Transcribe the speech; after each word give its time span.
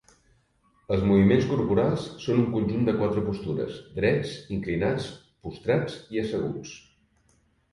Els 0.95 1.03
moviments 1.09 1.43
corporals 1.49 2.07
són 2.23 2.39
un 2.43 2.47
conjunt 2.55 2.87
de 2.89 2.95
quatre 3.01 3.23
postures: 3.27 3.77
drets, 3.99 4.33
inclinats, 4.59 5.11
postrats 5.45 6.01
i 6.17 6.25
asseguts. 6.25 6.75